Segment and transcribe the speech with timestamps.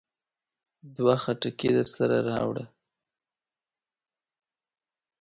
[0.95, 2.65] دوه خټکي درسره راوړه.